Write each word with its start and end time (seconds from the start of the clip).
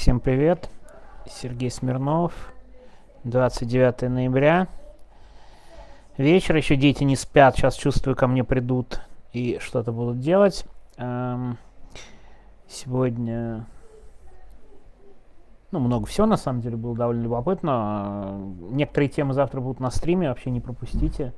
Всем 0.00 0.18
привет. 0.18 0.70
Сергей 1.26 1.70
Смирнов. 1.70 2.32
29 3.24 4.08
ноября. 4.08 4.66
Вечер, 6.16 6.56
еще 6.56 6.76
дети 6.76 7.04
не 7.04 7.16
спят. 7.16 7.54
Сейчас 7.54 7.74
чувствую, 7.74 8.16
ко 8.16 8.26
мне 8.26 8.42
придут 8.42 9.02
и 9.34 9.58
что-то 9.60 9.92
будут 9.92 10.20
делать. 10.20 10.64
Эм, 10.96 11.58
сегодня... 12.66 13.66
Ну, 15.70 15.80
много 15.80 16.06
всего, 16.06 16.26
на 16.26 16.38
самом 16.38 16.62
деле, 16.62 16.78
было 16.78 16.96
довольно 16.96 17.22
любопытно. 17.22 18.40
Некоторые 18.70 19.10
темы 19.10 19.34
завтра 19.34 19.60
будут 19.60 19.80
на 19.80 19.90
стриме, 19.90 20.30
вообще 20.30 20.48
не 20.48 20.60
пропустите. 20.60 21.34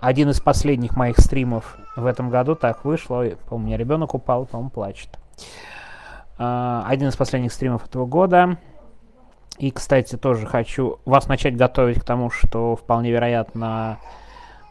Один 0.00 0.28
из 0.28 0.38
последних 0.38 0.96
моих 0.96 1.18
стримов 1.18 1.78
в 1.96 2.04
этом 2.04 2.28
году 2.28 2.56
так 2.56 2.84
вышло. 2.84 3.24
По-моему, 3.24 3.56
у 3.56 3.58
меня 3.58 3.78
ребенок 3.78 4.12
упал, 4.12 4.44
по-моему, 4.44 4.68
плачет. 4.68 5.18
Один 6.36 7.08
из 7.08 7.16
последних 7.16 7.52
стримов 7.52 7.86
этого 7.86 8.06
года. 8.06 8.58
И, 9.58 9.70
кстати, 9.70 10.16
тоже 10.16 10.46
хочу 10.46 10.98
вас 11.04 11.28
начать 11.28 11.56
готовить 11.56 12.00
к 12.00 12.04
тому, 12.04 12.30
что 12.30 12.74
вполне 12.74 13.12
вероятно 13.12 13.98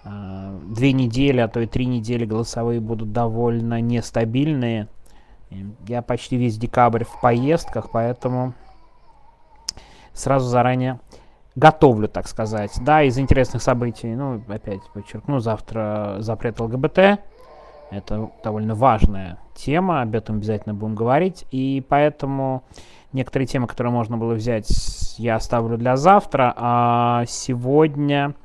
а, 0.04 0.60
две 0.64 0.92
недели, 0.92 1.40
а 1.40 1.48
то 1.48 1.62
и 1.62 1.68
три 1.68 1.86
недели 1.86 2.26
голосовые 2.26 2.82
будут 2.82 3.14
довольно 3.14 3.80
нестабильные. 3.80 4.90
Я 5.88 6.02
почти 6.02 6.36
весь 6.36 6.58
декабрь 6.58 7.06
в 7.06 7.22
поездках, 7.22 7.92
поэтому 7.92 8.54
сразу 10.12 10.48
заранее 10.50 11.00
готовлю, 11.56 12.10
так 12.10 12.28
сказать. 12.28 12.72
Да, 12.82 13.04
из 13.04 13.18
интересных 13.18 13.62
событий, 13.62 14.14
ну, 14.16 14.44
опять 14.48 14.82
подчеркну, 14.94 15.40
завтра 15.40 16.18
запрет 16.20 16.60
ЛГБТ. 16.60 17.22
Это 17.98 18.32
довольно 18.44 18.76
важная 18.76 19.38
тема, 19.56 20.02
об 20.02 20.16
этом 20.16 20.38
обязательно 20.38 20.74
будем 20.74 20.96
говорить. 20.96 21.46
И 21.52 21.86
поэтому 21.88 22.64
некоторые 23.12 23.48
темы, 23.48 23.68
которые 23.68 23.94
можно 23.94 24.18
было 24.18 24.34
взять, 24.34 25.16
я 25.18 25.36
оставлю 25.36 25.78
для 25.78 25.96
завтра. 25.96 26.54
А 26.58 27.26
сегодня 27.28 28.36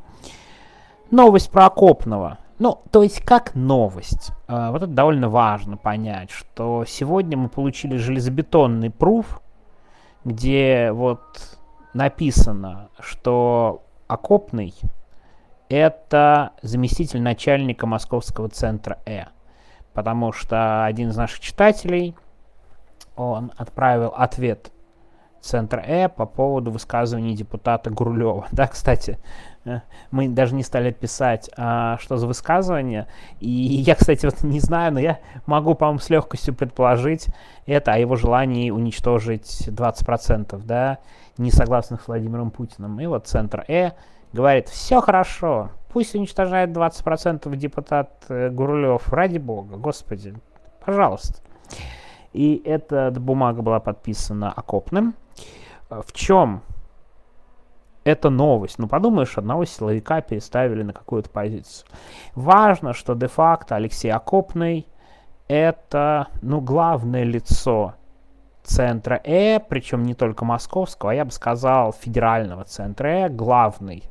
новость 1.10 1.50
про 1.50 1.66
Окопного. 1.66 2.38
Ну, 2.58 2.80
то 2.90 3.02
есть 3.02 3.22
как 3.22 3.54
новость. 3.54 4.32
А, 4.48 4.72
вот 4.72 4.82
это 4.82 4.92
довольно 4.92 5.28
важно 5.28 5.76
понять, 5.76 6.30
что 6.30 6.84
сегодня 6.86 7.36
мы 7.36 7.48
получили 7.48 7.96
железобетонный 7.96 8.90
пруф, 8.90 9.40
где 10.24 10.90
вот 10.92 11.58
написано, 11.94 12.88
что 12.98 13.82
Окопный 14.08 14.74
это 15.68 16.52
заместитель 16.62 17.20
начальника 17.20 17.86
Московского 17.86 18.48
центра 18.48 18.98
Э 19.06 19.26
потому 19.94 20.32
что 20.32 20.84
один 20.84 21.10
из 21.10 21.16
наших 21.16 21.40
читателей, 21.40 22.14
он 23.16 23.52
отправил 23.56 24.12
ответ 24.16 24.70
Центра 25.40 25.80
Э 25.80 26.08
по 26.08 26.26
поводу 26.26 26.70
высказываний 26.70 27.34
депутата 27.34 27.90
Гурлева. 27.90 28.46
Да, 28.52 28.66
кстати, 28.66 29.18
э, 29.64 29.80
мы 30.10 30.28
даже 30.28 30.54
не 30.54 30.62
стали 30.62 30.90
писать, 30.90 31.50
а, 31.56 31.96
что 31.98 32.16
за 32.16 32.26
высказывание. 32.26 33.06
И 33.40 33.50
я, 33.50 33.94
кстати, 33.94 34.26
вот 34.26 34.42
не 34.42 34.60
знаю, 34.60 34.92
но 34.92 35.00
я 35.00 35.18
могу, 35.46 35.74
по-моему, 35.74 36.00
с 36.00 36.10
легкостью 36.10 36.54
предположить 36.54 37.28
это 37.66 37.92
о 37.92 37.98
его 37.98 38.16
желании 38.16 38.70
уничтожить 38.70 39.68
20% 39.68 40.60
да, 40.64 40.98
несогласных 41.36 42.02
с 42.02 42.08
Владимиром 42.08 42.50
Путиным. 42.50 43.00
И 43.00 43.06
вот 43.06 43.26
Центр 43.26 43.64
Э 43.68 43.92
говорит, 44.32 44.68
все 44.68 45.00
хорошо, 45.00 45.70
Пусть 45.92 46.14
уничтожает 46.14 46.70
20% 46.70 47.54
депутат 47.56 48.24
э, 48.28 48.50
Гурлев. 48.50 49.12
Ради 49.12 49.38
бога, 49.38 49.76
господи, 49.76 50.34
пожалуйста. 50.84 51.40
И 52.32 52.60
эта 52.64 53.10
бумага 53.10 53.62
была 53.62 53.80
подписана 53.80 54.52
окопным. 54.52 55.14
В 55.88 56.12
чем 56.12 56.62
эта 58.04 58.30
новость? 58.30 58.78
Ну, 58.78 58.88
подумаешь, 58.88 59.38
одного 59.38 59.64
силовика 59.64 60.20
переставили 60.20 60.82
на 60.82 60.92
какую-то 60.92 61.30
позицию. 61.30 61.88
Важно, 62.34 62.92
что 62.92 63.14
де-факто 63.14 63.76
Алексей 63.76 64.10
Окопный 64.10 64.86
это, 65.48 66.28
ну, 66.42 66.60
главное 66.60 67.24
лицо 67.24 67.94
центра 68.62 69.20
Э, 69.24 69.60
причем 69.60 70.04
не 70.04 70.14
только 70.14 70.44
московского, 70.44 71.12
а 71.12 71.14
я 71.14 71.24
бы 71.24 71.30
сказал 71.30 71.92
федерального 71.92 72.64
центра 72.64 73.08
Э, 73.08 73.28
главный 73.30 74.04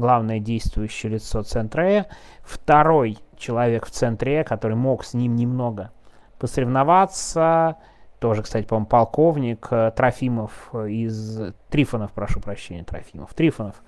главное 0.00 0.40
действующее 0.40 1.12
лицо 1.12 1.42
центра 1.42 1.82
Э. 1.82 2.04
Второй 2.42 3.18
человек 3.36 3.86
в 3.86 3.90
центре 3.90 4.40
Э, 4.40 4.44
который 4.44 4.76
мог 4.76 5.04
с 5.04 5.14
ним 5.14 5.36
немного 5.36 5.92
посоревноваться, 6.38 7.76
тоже, 8.18 8.42
кстати, 8.42 8.66
по-моему, 8.66 8.86
полковник 8.86 9.68
э, 9.70 9.92
Трофимов 9.96 10.74
из... 10.74 11.40
Трифонов, 11.70 12.12
прошу 12.12 12.40
прощения, 12.40 12.84
Трофимов. 12.84 13.32
Трифонов 13.34 13.82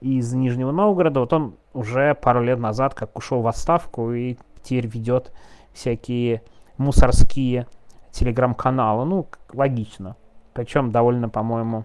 из 0.00 0.32
Нижнего 0.32 0.70
Новгорода. 0.70 1.20
Вот 1.20 1.32
он 1.32 1.56
уже 1.72 2.14
пару 2.14 2.42
лет 2.42 2.58
назад 2.58 2.94
как 2.94 3.16
ушел 3.16 3.40
в 3.40 3.46
отставку 3.46 4.12
и 4.12 4.36
теперь 4.62 4.86
ведет 4.86 5.32
всякие 5.72 6.42
мусорские 6.76 7.66
телеграм-каналы. 8.12 9.04
Ну, 9.04 9.26
логично. 9.52 10.16
Причем 10.52 10.90
довольно, 10.90 11.28
по-моему, 11.28 11.84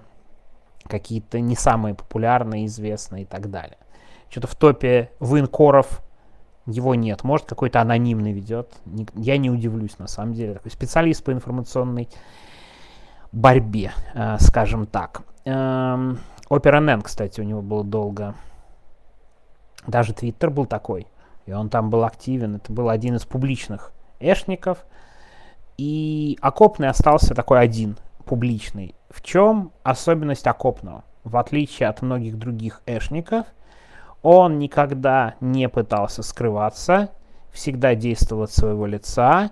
какие-то 0.83 1.39
не 1.39 1.55
самые 1.55 1.95
популярные, 1.95 2.65
известные 2.65 3.23
и 3.23 3.25
так 3.25 3.49
далее. 3.49 3.77
Что-то 4.29 4.47
в 4.47 4.55
топе 4.55 5.11
военкоров 5.19 6.01
его 6.65 6.95
нет. 6.95 7.23
Может, 7.23 7.47
какой-то 7.47 7.81
анонимный 7.81 8.33
ведет. 8.33 8.73
Я 9.16 9.37
не 9.37 9.49
удивлюсь, 9.49 9.97
на 9.99 10.07
самом 10.07 10.33
деле. 10.33 10.53
Такой 10.53 10.71
специалист 10.71 11.23
по 11.23 11.31
информационной 11.31 12.09
борьбе, 13.31 13.91
э, 14.13 14.37
скажем 14.39 14.85
так. 14.85 15.21
Эм, 15.45 16.19
Опера 16.49 16.79
Нэн, 16.79 17.01
кстати, 17.01 17.39
у 17.39 17.43
него 17.43 17.61
было 17.61 17.83
долго. 17.83 18.35
Даже 19.85 20.13
Твиттер 20.13 20.49
был 20.49 20.66
такой. 20.66 21.07
И 21.45 21.53
он 21.53 21.69
там 21.69 21.89
был 21.89 22.03
активен. 22.03 22.55
Это 22.55 22.71
был 22.71 22.89
один 22.89 23.16
из 23.16 23.25
публичных 23.25 23.93
эшников. 24.19 24.85
И 25.77 26.37
окопный 26.41 26.89
остался 26.89 27.33
такой 27.33 27.61
один, 27.61 27.97
публичный. 28.25 28.95
В 29.09 29.22
чем 29.22 29.72
особенность 29.84 30.47
окопного? 30.47 31.03
В 31.23 31.38
отличие 31.38 31.90
от 31.90 32.01
многих 32.01 32.38
других 32.38 32.81
эшников, 32.85 33.45
он 34.22 34.59
никогда 34.59 35.35
не 35.40 35.69
пытался 35.69 36.23
скрываться, 36.23 37.09
всегда 37.51 37.96
действовал 37.96 38.44
от 38.44 38.51
своего 38.51 38.85
лица 38.85 39.51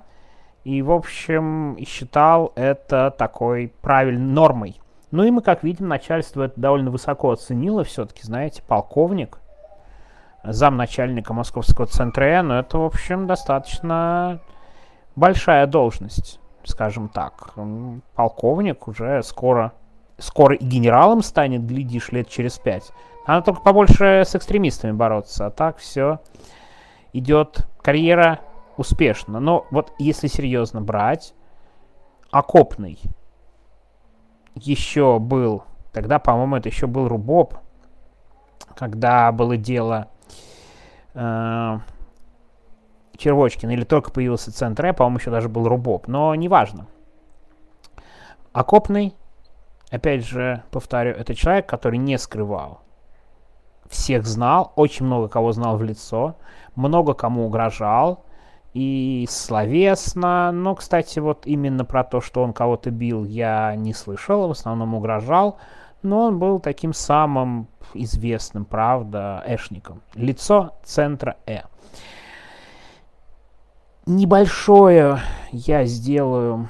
и, 0.63 0.81
в 0.81 0.91
общем, 0.91 1.77
считал 1.85 2.51
это 2.55 3.13
такой 3.17 3.73
правильной 3.81 4.33
нормой. 4.33 4.81
Ну 5.11 5.23
и 5.23 5.31
мы, 5.31 5.41
как 5.41 5.63
видим, 5.63 5.87
начальство 5.87 6.43
это 6.43 6.59
довольно 6.59 6.91
высоко 6.91 7.31
оценило 7.31 7.83
все-таки, 7.83 8.23
знаете, 8.23 8.61
полковник, 8.63 9.39
замначальника 10.43 11.33
Московского 11.33 11.87
центра, 11.87 12.41
но 12.41 12.59
это, 12.59 12.77
в 12.77 12.83
общем, 12.83 13.27
достаточно 13.27 14.41
большая 15.15 15.67
должность 15.67 16.39
скажем 16.65 17.09
так. 17.09 17.53
Полковник 18.15 18.87
уже 18.87 19.23
скоро, 19.23 19.73
скоро 20.17 20.55
и 20.55 20.65
генералом 20.65 21.21
станет, 21.23 21.65
глядишь, 21.65 22.11
лет 22.11 22.27
через 22.29 22.57
пять. 22.57 22.91
Надо 23.27 23.45
только 23.45 23.61
побольше 23.61 24.23
с 24.25 24.35
экстремистами 24.35 24.91
бороться, 24.91 25.47
а 25.47 25.51
так 25.51 25.77
все 25.77 26.19
идет 27.13 27.67
карьера 27.81 28.39
успешно. 28.77 29.39
Но 29.39 29.65
вот 29.71 29.93
если 29.97 30.27
серьезно 30.27 30.81
брать, 30.81 31.33
окопный 32.31 32.99
еще 34.55 35.19
был, 35.19 35.63
тогда, 35.91 36.19
по-моему, 36.19 36.57
это 36.57 36.69
еще 36.69 36.87
был 36.87 37.07
Рубоп, 37.07 37.55
когда 38.75 39.31
было 39.31 39.57
дело 39.57 40.09
э, 41.13 41.79
Червочкин, 43.17 43.69
или 43.69 43.83
только 43.83 44.11
появился 44.11 44.51
центр, 44.51 44.93
по-моему, 44.93 45.17
еще 45.17 45.31
даже 45.31 45.49
был 45.49 45.67
Рубоп, 45.67 46.07
но 46.07 46.33
неважно. 46.35 46.87
Окопный, 48.53 49.15
опять 49.89 50.25
же, 50.25 50.63
повторю, 50.71 51.11
это 51.11 51.35
человек, 51.35 51.67
который 51.67 51.97
не 51.97 52.17
скрывал. 52.17 52.81
Всех 53.89 54.25
знал, 54.25 54.73
очень 54.75 55.05
много 55.05 55.27
кого 55.27 55.51
знал 55.51 55.77
в 55.77 55.83
лицо, 55.83 56.35
много 56.75 57.13
кому 57.13 57.45
угрожал, 57.45 58.25
и 58.73 59.25
словесно, 59.29 60.51
но, 60.51 60.75
кстати, 60.75 61.19
вот 61.19 61.45
именно 61.45 61.85
про 61.85 62.03
то, 62.03 62.19
что 62.19 62.43
он 62.43 62.51
кого-то 62.51 62.91
бил, 62.91 63.23
я 63.23 63.75
не 63.75 63.93
слышал, 63.93 64.47
в 64.47 64.51
основном 64.51 64.95
угрожал, 64.95 65.57
но 66.01 66.25
он 66.25 66.39
был 66.39 66.59
таким 66.59 66.93
самым 66.93 67.67
известным, 67.93 68.65
правда, 68.65 69.43
эшником. 69.47 70.01
Лицо 70.13 70.71
центра 70.83 71.37
Э 71.45 71.61
небольшое 74.05 75.19
я 75.51 75.85
сделаю 75.85 76.69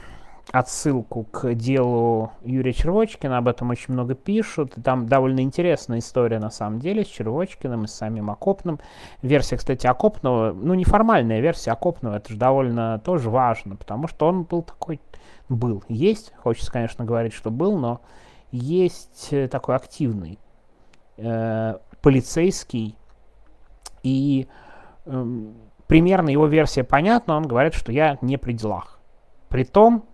отсылку 0.51 1.23
к 1.23 1.53
делу 1.53 2.31
Юрия 2.43 2.71
Червочкина, 2.71 3.37
об 3.37 3.47
этом 3.47 3.71
очень 3.71 3.93
много 3.93 4.15
пишут. 4.15 4.73
Там 4.83 5.05
довольно 5.05 5.41
интересная 5.41 5.99
история 5.99 6.39
на 6.39 6.49
самом 6.49 6.79
деле 6.79 7.03
с 7.03 7.07
Червочкиным 7.07 7.83
и 7.83 7.87
с 7.87 7.93
самим 7.93 8.29
Окопным. 8.29 8.79
Версия, 9.21 9.57
кстати, 9.57 9.85
Окопного, 9.85 10.53
ну 10.53 10.73
неформальная 10.73 11.41
версия 11.41 11.71
Окопного, 11.71 12.15
это 12.15 12.31
же 12.31 12.37
довольно 12.37 12.99
тоже 12.99 13.29
важно, 13.29 13.75
потому 13.75 14.07
что 14.07 14.27
он 14.27 14.43
был 14.43 14.61
такой, 14.61 15.01
был, 15.49 15.83
есть, 15.89 16.31
хочется, 16.37 16.71
конечно, 16.71 17.03
говорить, 17.03 17.33
что 17.33 17.51
был, 17.51 17.77
но 17.77 17.99
есть 18.51 19.29
э, 19.31 19.49
такой 19.49 19.75
активный 19.75 20.39
э, 21.17 21.77
полицейский 22.01 22.95
и 24.03 24.47
э, 25.05 25.25
примерно 25.87 26.29
его 26.29 26.47
версия 26.47 26.83
понятна, 26.83 27.37
он 27.37 27.47
говорит, 27.47 27.73
что 27.73 27.91
я 27.91 28.17
не 28.21 28.37
при 28.37 28.53
делах. 28.53 28.99
Притом, 29.49 30.05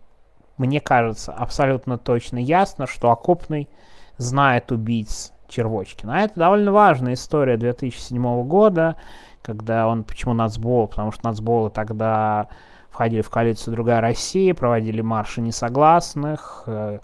мне 0.58 0.80
кажется 0.80 1.32
абсолютно 1.32 1.98
точно 1.98 2.38
ясно, 2.38 2.88
что 2.88 3.12
Окопный 3.12 3.70
знает 4.18 4.72
убийц 4.72 5.34
Червочкина. 5.48 6.18
А 6.18 6.20
это 6.22 6.40
довольно 6.40 6.72
важная 6.72 7.14
история 7.14 7.58
2007 7.58 8.44
года, 8.44 8.96
когда 9.42 9.88
он, 9.88 10.04
почему 10.04 10.34
нацбол, 10.34 10.88
потому 10.88 11.12
что 11.12 11.26
нацболы 11.26 11.70
тогда 11.70 12.48
входили 12.90 13.22
в 13.22 13.30
коалицию 13.30 13.74
«Другая 13.74 14.02
Россия», 14.02 14.54
проводили 14.54 15.02
марши 15.02 15.42
несогласных, 15.42 16.64
э, 16.68 17.00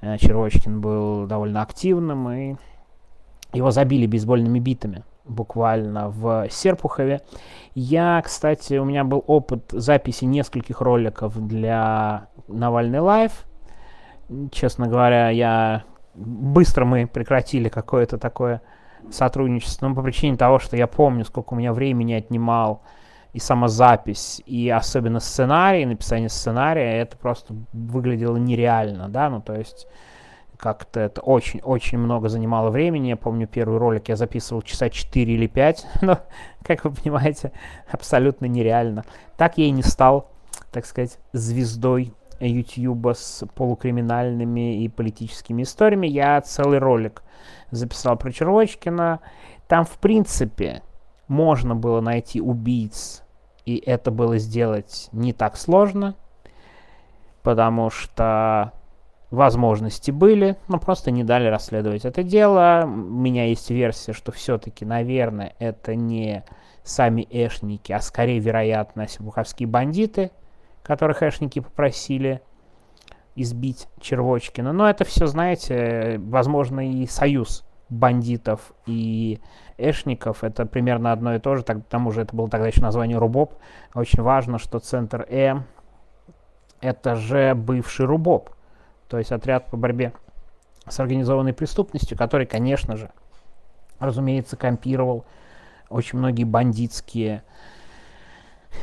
э, 0.00 0.18
Червочкин 0.18 0.80
был 0.80 1.26
довольно 1.26 1.62
активным, 1.62 2.30
и 2.30 2.56
его 3.52 3.70
забили 3.70 4.06
бейсбольными 4.06 4.58
битами 4.58 5.04
буквально 5.24 6.10
в 6.10 6.48
Серпухове. 6.50 7.20
Я, 7.74 8.22
кстати, 8.24 8.74
у 8.74 8.84
меня 8.84 9.04
был 9.04 9.24
опыт 9.26 9.64
записи 9.70 10.24
нескольких 10.24 10.80
роликов 10.80 11.34
для 11.46 12.28
Навальный 12.48 13.00
Лайв. 13.00 13.32
Честно 14.52 14.86
говоря, 14.86 15.30
я 15.30 15.84
быстро 16.14 16.84
мы 16.84 17.06
прекратили 17.06 17.68
какое-то 17.68 18.18
такое 18.18 18.62
сотрудничество, 19.10 19.88
ну, 19.88 19.94
по 19.94 20.02
причине 20.02 20.36
того, 20.36 20.58
что 20.58 20.76
я 20.76 20.86
помню, 20.86 21.24
сколько 21.24 21.54
у 21.54 21.56
меня 21.56 21.72
времени 21.72 22.14
отнимал 22.14 22.82
и 23.32 23.38
самозапись, 23.38 24.40
и 24.46 24.70
особенно 24.70 25.20
сценарий, 25.20 25.84
написание 25.84 26.28
сценария, 26.28 27.00
это 27.00 27.16
просто 27.16 27.54
выглядело 27.72 28.36
нереально, 28.36 29.08
да, 29.08 29.28
ну, 29.28 29.42
то 29.42 29.54
есть 29.54 29.88
как-то 30.64 30.98
это 30.98 31.20
очень-очень 31.20 31.98
много 31.98 32.30
занимало 32.30 32.70
времени. 32.70 33.08
Я 33.08 33.18
помню, 33.18 33.46
первый 33.46 33.78
ролик 33.78 34.08
я 34.08 34.16
записывал 34.16 34.62
часа 34.62 34.88
4 34.88 35.34
или 35.34 35.46
5, 35.46 35.86
но, 36.00 36.20
как 36.62 36.84
вы 36.84 36.90
понимаете, 36.90 37.52
абсолютно 37.86 38.46
нереально. 38.46 39.04
Так 39.36 39.58
я 39.58 39.66
и 39.66 39.70
не 39.70 39.82
стал, 39.82 40.30
так 40.72 40.86
сказать, 40.86 41.18
звездой 41.34 42.14
YouTube 42.40 43.08
с 43.14 43.44
полукриминальными 43.54 44.82
и 44.82 44.88
политическими 44.88 45.64
историями. 45.64 46.06
Я 46.06 46.40
целый 46.40 46.78
ролик 46.78 47.22
записал 47.70 48.16
про 48.16 48.32
Червочкина. 48.32 49.20
Там, 49.68 49.84
в 49.84 49.98
принципе, 49.98 50.80
можно 51.28 51.76
было 51.76 52.00
найти 52.00 52.40
убийц, 52.40 53.22
и 53.66 53.76
это 53.76 54.10
было 54.10 54.38
сделать 54.38 55.10
не 55.12 55.34
так 55.34 55.58
сложно, 55.58 56.14
потому 57.42 57.90
что 57.90 58.72
возможности 59.34 60.10
были, 60.10 60.56
но 60.68 60.78
просто 60.78 61.10
не 61.10 61.24
дали 61.24 61.46
расследовать 61.48 62.04
это 62.04 62.22
дело. 62.22 62.82
У 62.84 62.88
меня 62.88 63.46
есть 63.46 63.70
версия, 63.70 64.12
что 64.12 64.32
все-таки, 64.32 64.84
наверное, 64.84 65.54
это 65.58 65.94
не 65.94 66.44
сами 66.82 67.26
эшники, 67.30 67.92
а 67.92 68.00
скорее, 68.00 68.38
вероятно, 68.38 69.06
сибуховские 69.08 69.68
бандиты– 69.68 70.30
которых 70.84 71.22
эшники 71.22 71.60
попросили 71.60 72.40
избить 73.34 73.88
Червочкина. 74.00 74.72
Но 74.72 74.88
это 74.88 75.04
все, 75.04 75.26
знаете, 75.26 76.20
возможно, 76.22 76.88
и 76.88 77.06
союз 77.06 77.64
бандитов 77.88 78.72
и 78.86 79.40
эшников. 79.76 80.44
Это 80.44 80.66
примерно 80.66 81.10
одно 81.10 81.34
и 81.34 81.40
то 81.40 81.56
же. 81.56 81.64
Так, 81.64 81.84
к 81.84 81.88
тому 81.88 82.12
же 82.12 82.22
это 82.22 82.36
было 82.36 82.48
тогда 82.48 82.68
еще 82.68 82.82
название 82.82 83.18
РУБОП. 83.18 83.54
Очень 83.94 84.22
важно, 84.22 84.58
что 84.58 84.78
центр 84.78 85.26
Э 85.28 85.56
это 86.80 87.16
же 87.16 87.54
бывший 87.54 88.04
РУБОП. 88.04 88.53
То 89.14 89.18
есть 89.18 89.30
отряд 89.30 89.70
по 89.70 89.76
борьбе 89.76 90.12
с 90.88 90.98
организованной 90.98 91.52
преступностью, 91.52 92.18
который, 92.18 92.46
конечно 92.46 92.96
же, 92.96 93.12
разумеется, 94.00 94.56
компировал 94.56 95.24
очень 95.88 96.18
многие 96.18 96.42
бандитские 96.42 97.44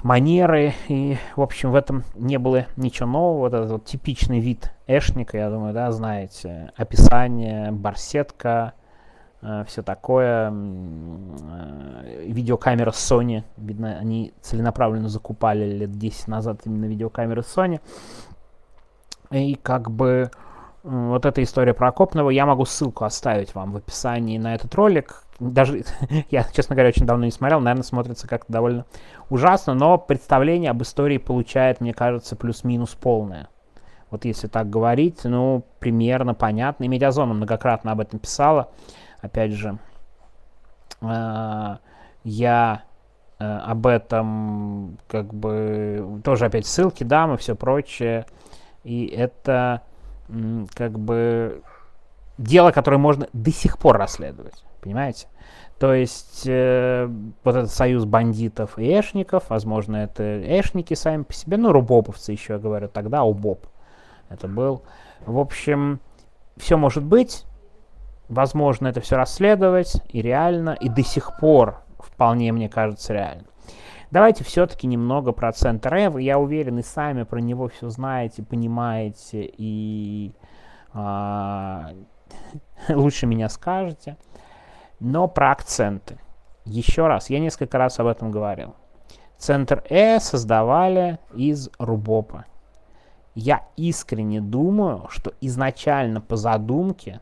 манеры, 0.04 0.74
и, 0.88 1.18
в 1.36 1.42
общем, 1.42 1.72
в 1.72 1.76
этом 1.76 2.06
не 2.16 2.40
было 2.40 2.68
ничего 2.78 3.10
нового. 3.10 3.40
Вот 3.40 3.54
этот 3.54 3.72
вот 3.72 3.84
типичный 3.84 4.40
вид 4.40 4.72
эшника, 4.88 5.38
я 5.38 5.50
думаю, 5.50 5.74
да, 5.74 5.92
знаете, 5.92 6.72
описание, 6.78 7.74
барсетка, 7.74 8.72
э, 9.42 9.66
все 9.68 9.84
такое, 9.84 10.50
э, 10.50 12.24
видеокамера 12.26 12.92
Sony, 12.92 13.44
видно, 13.58 13.98
они 13.98 14.34
целенаправленно 14.40 15.10
закупали 15.10 15.66
лет 15.66 15.92
10 15.92 16.30
назад 16.30 16.62
именно 16.64 16.86
видеокамеры 16.86 17.42
Sony, 17.42 17.82
и 19.32 19.56
как 19.56 19.90
бы 19.92 20.30
вот 20.84 21.26
эта 21.26 21.44
история 21.44 21.74
про 21.74 21.90
Окопного, 21.90 22.30
я 22.30 22.46
могу 22.46 22.66
ссылку 22.66 23.06
оставить 23.06 23.54
вам 23.54 23.72
в 23.72 23.78
описании 23.78 24.38
на 24.38 24.56
этот 24.56 24.74
ролик, 24.76 25.24
даже 25.42 25.84
я, 26.30 26.44
честно 26.54 26.76
говоря, 26.76 26.90
очень 26.90 27.06
давно 27.06 27.26
не 27.26 27.32
смотрел, 27.32 27.60
наверное, 27.60 27.84
смотрится 27.84 28.28
как-то 28.28 28.54
довольно 28.54 28.86
ужасно, 29.30 29.74
но 29.74 29.98
представление 29.98 30.72
об 30.72 30.82
истории 30.84 31.18
получает, 31.18 31.82
мне 31.82 31.94
кажется, 31.94 32.36
плюс-минус 32.36 32.92
полное. 32.92 33.50
Вот 34.12 34.26
если 34.26 34.48
так 34.48 34.70
говорить, 34.70 35.22
ну, 35.24 35.66
примерно 35.80 36.34
понятно. 36.34 36.84
И 36.84 36.88
Медиазона 36.90 37.34
многократно 37.34 37.94
об 37.94 38.02
этом 38.02 38.20
писала. 38.20 38.70
Опять 39.22 39.54
же, 39.54 39.80
э, 41.02 41.78
я 42.26 42.84
э, 43.40 43.44
об 43.46 43.88
этом 43.88 44.98
как 45.08 45.34
бы 45.34 46.22
тоже 46.26 46.46
опять 46.46 46.68
ссылки 46.68 47.06
дам 47.06 47.34
и 47.34 47.38
все 47.38 47.56
прочее. 47.56 48.26
И 48.84 49.06
это 49.08 49.82
как 50.74 50.98
бы 50.98 51.62
дело, 52.38 52.72
которое 52.72 52.98
можно 52.98 53.28
до 53.34 53.52
сих 53.52 53.78
пор 53.78 53.98
расследовать. 53.98 54.64
Понимаете? 54.82 55.28
То 55.80 55.94
есть 55.94 56.44
э, 56.46 57.10
вот 57.44 57.56
этот 57.56 57.72
союз 57.72 58.06
бандитов 58.06 58.78
и 58.78 59.00
эшников, 59.00 59.46
возможно, 59.50 59.98
это 59.98 60.42
эшники 60.60 60.94
сами 60.94 61.24
по 61.24 61.34
себе, 61.34 61.58
ну, 61.58 61.72
рубоповцы 61.72 62.32
еще, 62.32 62.54
я 62.54 62.60
говорю, 62.60 62.88
тогда 62.88 63.24
убоп 63.24 63.66
это 64.30 64.48
был. 64.48 64.84
В 65.26 65.40
общем, 65.40 66.00
все 66.58 66.78
может 66.78 67.04
быть, 67.04 67.46
возможно 68.30 68.88
это 68.88 69.02
все 69.02 69.16
расследовать, 69.16 70.02
и 70.10 70.22
реально, 70.22 70.78
и 70.80 70.88
до 70.88 71.04
сих 71.04 71.38
пор 71.40 71.82
вполне, 72.00 72.52
мне 72.52 72.70
кажется, 72.70 73.14
реально. 73.14 73.46
Давайте 74.12 74.44
все-таки 74.44 74.88
немного 74.88 75.32
про 75.32 75.54
центр 75.54 75.94
Эв. 75.96 76.18
Я 76.18 76.38
уверен, 76.38 76.80
и 76.80 76.84
сами 76.84 77.24
про 77.24 77.40
него 77.40 77.70
все 77.70 77.90
знаете, 77.90 78.44
понимаете, 78.44 79.50
и 79.58 80.34
а, 80.94 81.92
лучше 82.90 83.26
меня 83.26 83.48
скажете. 83.48 84.18
Но 85.00 85.28
про 85.28 85.52
акценты. 85.52 86.20
Еще 86.66 87.08
раз, 87.08 87.30
я 87.30 87.40
несколько 87.40 87.78
раз 87.78 88.00
об 88.00 88.08
этом 88.08 88.32
говорил. 88.32 88.76
Центр 89.38 89.84
Э 89.90 90.20
создавали 90.20 91.18
из 91.34 91.70
Рубопа. 91.80 92.46
Я 93.34 93.66
искренне 93.78 94.42
думаю, 94.42 95.08
что 95.10 95.34
изначально 95.40 96.20
по 96.20 96.36
задумке 96.36 97.22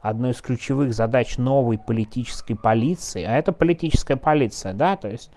одной 0.00 0.32
из 0.32 0.40
ключевых 0.42 0.94
задач 0.94 1.38
новой 1.38 1.78
политической 1.78 2.54
полиции, 2.54 3.24
а 3.24 3.36
это 3.36 3.52
политическая 3.52 4.16
полиция, 4.16 4.74
да, 4.74 4.96
то 4.96 5.08
есть 5.08 5.32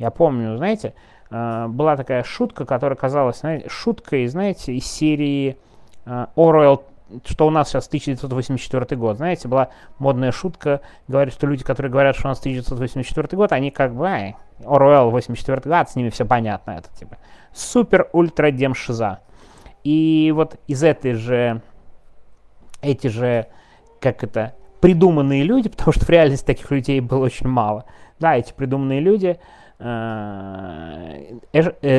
я 0.00 0.10
помню, 0.10 0.56
знаете, 0.56 0.94
э, 1.30 1.66
была 1.68 1.96
такая 1.96 2.24
шутка, 2.24 2.64
которая 2.64 2.96
казалась 2.96 3.40
знаете, 3.40 3.68
шуткой, 3.68 4.26
знаете, 4.26 4.74
из 4.74 4.86
серии 4.86 5.56
Оруэлл 6.04 6.82
что 7.24 7.46
у 7.46 7.50
нас 7.50 7.68
сейчас 7.68 7.88
1984 7.88 8.96
год. 8.96 9.16
Знаете, 9.16 9.48
была 9.48 9.70
модная 9.98 10.32
шутка, 10.32 10.80
говорит, 11.08 11.34
что 11.34 11.46
люди, 11.46 11.64
которые 11.64 11.90
говорят, 11.90 12.16
что 12.16 12.28
у 12.28 12.30
нас 12.30 12.38
1984 12.38 13.36
год, 13.36 13.52
они 13.52 13.70
как 13.70 13.94
бы, 13.94 14.06
ай, 14.06 14.36
Оруэлл 14.64 15.10
84 15.10 15.62
год, 15.64 15.90
с 15.90 15.96
ними 15.96 16.10
все 16.10 16.24
понятно, 16.24 16.72
это 16.72 16.88
типа 16.96 17.18
супер-ультра 17.52 18.50
демшиза. 18.50 19.20
И 19.82 20.32
вот 20.34 20.56
из 20.66 20.82
этой 20.82 21.14
же, 21.14 21.62
эти 22.80 23.08
же, 23.08 23.46
как 24.00 24.22
это, 24.22 24.54
придуманные 24.80 25.42
люди, 25.42 25.68
потому 25.70 25.92
что 25.92 26.04
в 26.04 26.10
реальности 26.10 26.46
таких 26.46 26.70
людей 26.70 27.00
было 27.00 27.24
очень 27.24 27.48
мало, 27.48 27.86
да, 28.18 28.36
эти 28.36 28.52
придуманные 28.52 29.00
люди, 29.00 29.38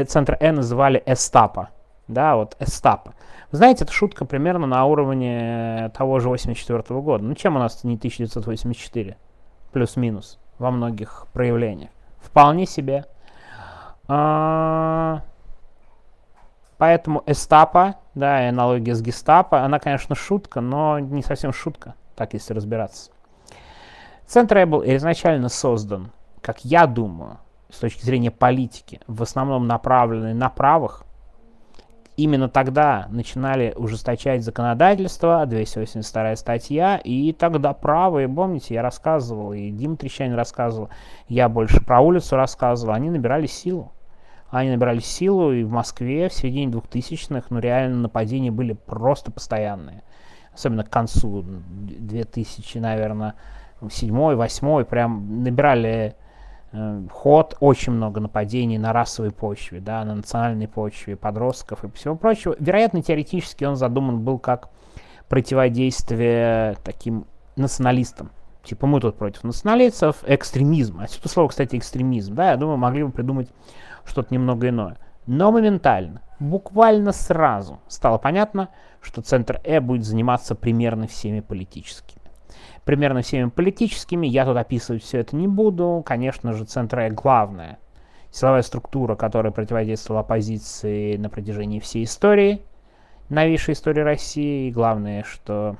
центр 0.08 0.38
Э 0.40 0.52
называли 0.52 1.02
Эстапа, 1.06 1.70
да, 2.08 2.36
вот 2.36 2.56
Эстапа. 2.60 3.14
Знаете, 3.52 3.84
это 3.84 3.92
шутка 3.92 4.26
примерно 4.26 4.68
на 4.68 4.86
уровне 4.86 5.92
того 5.96 6.20
же 6.20 6.30
84 6.30 6.80
-го 6.80 7.02
года. 7.02 7.24
Ну, 7.24 7.34
чем 7.34 7.56
у 7.56 7.60
нас 7.60 7.84
не 7.84 7.98
1984? 7.98 9.18
Плюс-минус 9.74 10.40
во 10.60 10.72
многих 10.72 11.28
проявлениях. 11.34 11.90
Вполне 12.22 12.66
себе. 12.66 13.06
А... 14.08 15.22
Поэтому 16.78 17.22
эстапа, 17.28 17.96
да, 18.16 18.46
и 18.46 18.50
аналогия 18.50 18.96
с 18.96 19.02
гестапо, 19.02 19.64
она, 19.64 19.78
конечно, 19.80 20.16
шутка, 20.16 20.62
но 20.62 20.98
не 20.98 21.22
совсем 21.22 21.54
шутка, 21.54 21.94
так 22.16 22.34
если 22.34 22.54
разбираться. 22.54 23.12
Центр 24.26 24.66
был 24.66 24.84
изначально 24.84 25.50
создан, 25.50 26.12
как 26.42 26.66
я 26.66 26.88
думаю, 26.88 27.38
с 27.72 27.80
точки 27.80 28.04
зрения 28.04 28.32
политики, 28.32 29.00
в 29.08 29.22
основном 29.24 29.68
направленный 29.68 30.34
на 30.34 30.50
правых, 30.50 31.04
именно 32.18 32.50
тогда 32.50 33.08
начинали 33.10 33.74
ужесточать 33.75 34.44
законодательство, 34.44 35.46
282 35.46 36.36
статья, 36.36 36.98
и 36.98 37.32
тогда 37.34 37.74
правые, 37.74 38.28
помните, 38.28 38.75
я 38.75 38.82
рассказывал, 38.82 39.54
и 39.54 39.72
Дим 39.72 39.98
Трещанин 39.98 40.36
рассказывал, 40.36 40.90
я 41.28 41.50
больше 41.50 41.84
про 41.84 42.01
улицу 42.01 42.36
рассказывал, 42.36 42.94
они 42.94 43.10
набирали 43.10 43.48
силу. 43.48 43.92
Они 44.50 44.70
набирали 44.70 45.00
силу, 45.00 45.54
и 45.54 45.63
в 45.63 45.72
Москве 45.72 46.28
в 46.28 46.34
середине 46.34 46.74
2000-х, 46.74 47.48
ну, 47.50 47.60
реально 47.60 47.96
нападения 48.01 48.51
были 48.51 48.74
просто 48.74 49.32
постоянные. 49.32 50.04
Особенно 50.54 50.84
к 50.84 50.90
концу 50.90 51.46
2000, 51.46 52.78
наверное, 52.80 53.36
7 53.90 54.36
восьмой 54.36 54.84
прям 54.84 55.44
набирали 55.44 56.16
ход, 57.12 57.58
очень 57.60 57.94
много 57.94 58.22
нападений 58.22 58.78
на 58.78 58.94
расовой 58.94 59.32
почве, 59.32 59.80
да, 59.80 60.06
на 60.06 60.16
национальной 60.16 60.68
почве 60.68 61.16
подростков 61.18 61.84
и 61.84 61.92
всего 61.92 62.16
прочего. 62.16 62.56
Вероятно, 62.60 63.01
теоретически 63.01 63.66
он 63.66 63.75
задуман 63.75 64.22
был 64.22 64.40
как 64.40 64.70
противодействие 65.28 66.78
таким 66.84 67.25
националистам. 67.56 68.32
Типа 68.63 68.88
мы 68.88 69.00
тут 69.00 69.18
против 69.18 69.44
националистов, 69.44 70.24
экстремизм. 70.25 71.00
Отсюда 71.01 71.30
слово, 71.30 71.48
кстати, 71.50 71.75
экстремизм. 71.75 72.36
Да, 72.36 72.51
я 72.51 72.58
думаю, 72.58 72.78
могли 72.78 73.04
бы 73.04 73.12
придумать 73.12 73.50
что-то 74.06 74.34
немного 74.34 74.70
иное. 74.70 74.98
Но 75.25 75.51
моментально, 75.51 76.22
буквально 76.40 77.12
сразу 77.12 77.80
стало 77.88 78.18
понятно, 78.18 78.70
что 79.01 79.22
центр 79.22 79.60
Э 79.63 79.80
будет 79.80 80.06
заниматься 80.06 80.56
примерно 80.56 81.08
всеми 81.08 81.40
политическими 81.42 82.21
примерно 82.86 83.22
всеми 83.22 83.50
политическими. 83.50 84.27
Я 84.27 84.46
тут 84.46 84.58
описывать 84.58 85.03
все 85.03 85.20
это 85.20 85.36
не 85.36 85.48
буду. 85.48 86.03
Конечно 86.06 86.53
же, 86.53 86.65
центр 86.65 87.10
главная 87.12 87.80
силовая 88.32 88.62
структура, 88.62 89.15
которая 89.15 89.51
противодействовала 89.51 90.22
оппозиции 90.22 91.18
на 91.18 91.30
протяжении 91.30 91.80
всей 91.80 92.06
истории, 92.06 92.62
новейшей 93.30 93.74
истории 93.74 94.01
России. 94.01 94.70
И 94.70 94.72
главное, 94.72 95.24
что 95.24 95.75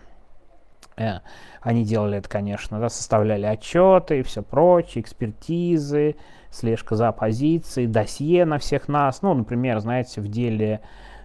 э, 0.97 1.19
они 1.61 1.85
делали 1.85 2.17
это, 2.17 2.29
конечно, 2.29 2.79
да, 2.79 2.89
составляли 2.89 3.45
отчеты 3.45 4.19
и 4.19 4.23
все 4.23 4.43
прочее, 4.43 5.01
экспертизы, 5.01 6.17
слежка 6.50 6.95
за 6.95 7.07
оппозицией, 7.07 7.88
досье 7.88 8.45
на 8.45 8.59
всех 8.59 8.88
нас. 8.88 9.21
Ну, 9.21 9.33
например, 9.33 9.79
знаете, 9.79 10.21
в 10.21 10.27
деле 10.27 10.81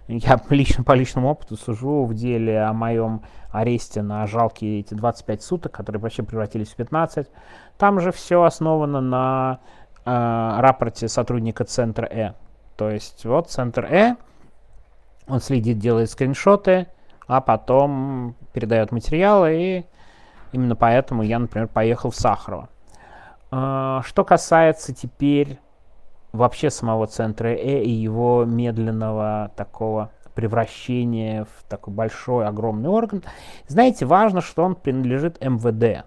я 0.07 0.39
лично 0.49 0.83
по 0.83 0.93
личному 0.93 1.29
опыту 1.29 1.57
сужу 1.57 2.05
в 2.05 2.13
деле 2.13 2.61
о 2.61 2.73
моем 2.73 3.21
аресте 3.51 4.01
на 4.01 4.25
жалкие 4.25 4.79
эти 4.79 4.93
25 4.93 5.41
суток, 5.41 5.71
которые 5.73 6.01
вообще 6.01 6.23
превратились 6.23 6.69
в 6.69 6.75
15. 6.75 7.27
Там 7.77 7.99
же 7.99 8.11
все 8.11 8.43
основано 8.43 9.01
на 9.01 9.59
э, 10.05 10.59
рапорте 10.59 11.07
сотрудника 11.07 11.65
Центра 11.65 12.05
Э. 12.05 12.33
То 12.77 12.89
есть 12.89 13.25
вот 13.25 13.49
Центр 13.49 13.85
Э, 13.85 14.15
он 15.27 15.41
следит, 15.41 15.79
делает 15.79 16.09
скриншоты, 16.09 16.87
а 17.27 17.41
потом 17.41 18.35
передает 18.53 18.93
материалы, 18.93 19.55
и 19.55 19.85
именно 20.53 20.77
поэтому 20.77 21.23
я, 21.23 21.39
например, 21.39 21.67
поехал 21.67 22.11
в 22.11 22.15
Сахарово. 22.15 22.69
Э, 23.51 24.01
что 24.05 24.23
касается 24.23 24.93
теперь 24.93 25.59
вообще 26.31 26.69
самого 26.69 27.07
центра 27.07 27.53
Э 27.53 27.83
и 27.83 27.89
его 27.89 28.45
медленного 28.45 29.51
такого 29.55 30.11
превращения 30.35 31.45
в 31.45 31.63
такой 31.67 31.93
большой, 31.93 32.45
огромный 32.45 32.89
орган. 32.89 33.23
Знаете, 33.67 34.05
важно, 34.05 34.41
что 34.41 34.63
он 34.63 34.75
принадлежит 34.75 35.41
МВД. 35.41 36.05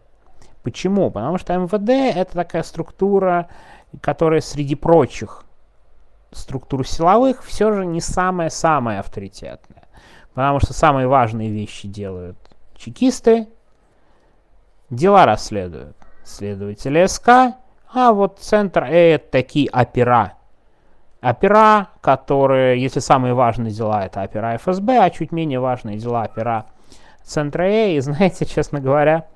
Почему? 0.63 1.11
Потому 1.11 1.39
что 1.39 1.57
МВД 1.57 2.17
это 2.17 2.33
такая 2.35 2.63
структура, 2.63 3.49
которая 4.01 4.41
среди 4.41 4.77
прочих 4.77 5.45
структур 6.31 6.87
силовых 6.87 7.43
все 7.43 7.73
же 7.73 7.85
не 7.85 8.01
самая-самая 8.01 9.01
авторитетная. 9.01 9.89
Потому 10.35 10.61
что 10.61 10.75
самые 10.75 11.09
важные 11.09 11.51
вещи 11.51 11.89
делают 11.89 12.39
чекисты, 12.77 13.49
дела 14.91 15.27
расследуют 15.27 15.97
следователи 16.25 17.05
СК, 17.07 17.57
а 17.93 18.13
вот 18.13 18.39
центр 18.39 18.85
это 18.85 19.31
такие 19.31 19.69
опера. 19.71 20.35
Опера, 21.23 21.89
которые, 22.01 22.81
если 22.81 23.01
самые 23.01 23.35
важные 23.35 23.73
дела, 23.73 24.07
это 24.07 24.23
опера 24.23 24.57
ФСБ, 24.57 24.99
а 24.99 25.11
чуть 25.11 25.33
менее 25.33 25.61
важные 25.61 25.99
дела 25.99 26.25
опера 26.25 26.67
центра 27.31 27.69
Э. 27.69 27.97
И 27.97 28.01
знаете, 28.01 28.45
честно 28.55 28.81
говоря, 28.81 29.27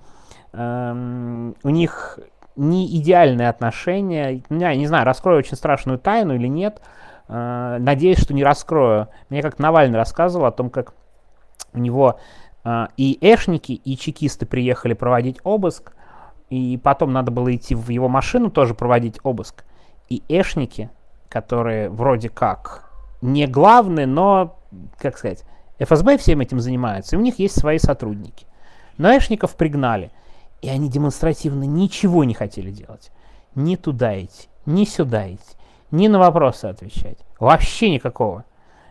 эм, 0.52 1.54
у 1.62 1.68
них 1.68 2.18
не 2.56 2.86
идеальные 2.98 3.48
отношения. 3.48 4.42
Я 4.50 4.74
не 4.76 4.86
знаю, 4.86 5.04
раскрою 5.04 5.38
очень 5.38 5.56
страшную 5.56 5.98
тайну 5.98 6.34
или 6.34 6.46
нет. 6.46 6.80
Э, 7.28 7.78
надеюсь, 7.80 8.18
что 8.18 8.34
не 8.34 8.44
раскрою. 8.44 9.08
Мне 9.28 9.42
как 9.42 9.58
Навальный 9.58 9.98
рассказывал 9.98 10.46
о 10.46 10.52
том, 10.52 10.70
как 10.70 10.94
у 11.72 11.78
него 11.78 12.20
э, 12.64 12.86
и 12.96 13.18
эшники, 13.20 13.72
и 13.72 13.96
чекисты 13.96 14.46
приехали 14.46 14.94
проводить 14.94 15.38
обыск, 15.42 15.92
и 16.50 16.76
потом 16.76 17.12
надо 17.12 17.30
было 17.30 17.54
идти 17.54 17.74
в 17.74 17.88
его 17.88 18.08
машину 18.08 18.50
тоже 18.50 18.74
проводить 18.74 19.18
обыск. 19.22 19.64
И 20.08 20.22
эшники, 20.28 20.90
которые 21.28 21.88
вроде 21.88 22.28
как 22.28 22.90
не 23.22 23.46
главные, 23.46 24.06
но, 24.06 24.56
как 24.98 25.16
сказать, 25.18 25.44
ФСБ 25.78 26.18
всем 26.18 26.40
этим 26.40 26.60
занимается, 26.60 27.16
и 27.16 27.18
у 27.18 27.22
них 27.22 27.38
есть 27.38 27.58
свои 27.58 27.78
сотрудники. 27.78 28.46
Но 28.98 29.16
эшников 29.16 29.56
пригнали, 29.56 30.12
и 30.62 30.68
они 30.68 30.88
демонстративно 30.88 31.64
ничего 31.64 32.24
не 32.24 32.34
хотели 32.34 32.70
делать. 32.70 33.10
Ни 33.54 33.76
туда 33.76 34.20
идти, 34.20 34.48
ни 34.66 34.84
сюда 34.84 35.32
идти, 35.32 35.56
ни 35.90 36.08
на 36.08 36.18
вопросы 36.18 36.66
отвечать. 36.66 37.18
Вообще 37.40 37.90
никакого. 37.90 38.44